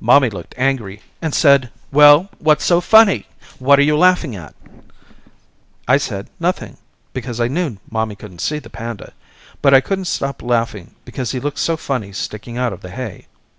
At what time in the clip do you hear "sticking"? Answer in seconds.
12.14-12.56